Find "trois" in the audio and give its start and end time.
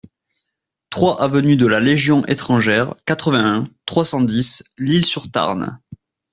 0.89-1.21, 3.85-4.03